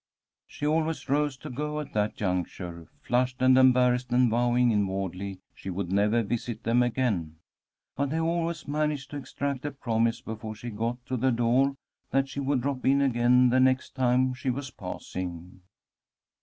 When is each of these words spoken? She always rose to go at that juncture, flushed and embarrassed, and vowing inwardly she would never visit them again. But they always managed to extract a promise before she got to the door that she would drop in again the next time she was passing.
She 0.47 0.65
always 0.65 1.07
rose 1.09 1.37
to 1.37 1.51
go 1.51 1.79
at 1.79 1.93
that 1.93 2.15
juncture, 2.15 2.87
flushed 3.03 3.39
and 3.39 3.55
embarrassed, 3.55 4.11
and 4.11 4.31
vowing 4.31 4.71
inwardly 4.71 5.41
she 5.53 5.69
would 5.69 5.91
never 5.91 6.23
visit 6.23 6.63
them 6.63 6.81
again. 6.81 7.35
But 7.95 8.09
they 8.09 8.19
always 8.19 8.67
managed 8.67 9.11
to 9.11 9.17
extract 9.17 9.63
a 9.63 9.69
promise 9.69 10.19
before 10.19 10.55
she 10.55 10.71
got 10.71 11.05
to 11.05 11.17
the 11.17 11.29
door 11.31 11.75
that 12.09 12.29
she 12.29 12.39
would 12.39 12.61
drop 12.61 12.83
in 12.83 12.99
again 12.99 13.51
the 13.51 13.59
next 13.59 13.93
time 13.93 14.33
she 14.33 14.49
was 14.49 14.71
passing. 14.71 15.61